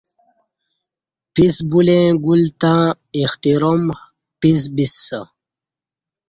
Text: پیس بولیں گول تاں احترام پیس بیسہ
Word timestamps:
پیس 1.33 1.55
بولیں 1.69 2.07
گول 2.23 2.43
تاں 2.61 2.81
احترام 3.19 3.81
پیس 4.39 4.61
بیسہ 4.75 5.19